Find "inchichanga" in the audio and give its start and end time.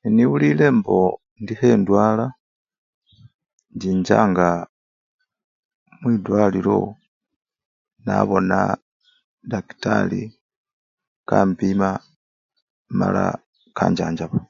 3.72-4.48